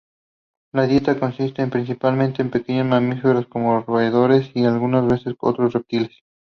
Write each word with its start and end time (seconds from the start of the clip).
La 0.73 0.87
dieta 0.87 1.19
consiste 1.19 1.67
principalmente 1.67 2.43
de 2.43 2.49
pequeños 2.49 2.87
mamíferos, 2.87 3.45
como 3.45 3.81
roedores, 3.81 4.49
y 4.55 4.65
algunas 4.65 5.05
veces 5.05 5.35
otros 5.39 5.73
reptiles. 5.73 6.23